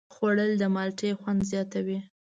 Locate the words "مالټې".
0.75-1.09